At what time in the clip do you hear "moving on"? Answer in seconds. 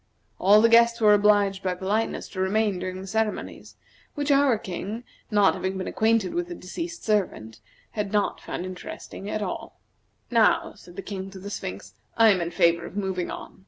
12.97-13.59